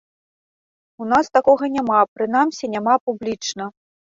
У 1.03 1.09
нас 1.11 1.25
такога 1.37 1.63
няма, 1.75 1.99
прынамсі 2.17 2.73
няма 2.77 2.93
публічна. 3.11 3.73